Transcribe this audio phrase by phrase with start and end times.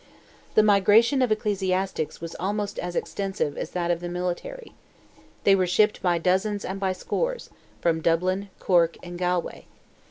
[0.55, 4.73] The migration of ecclesiastics was almost as extensive as that of the military.
[5.43, 9.65] They were shipped by dozens and by scores, from Dublin, Cork, and Galway.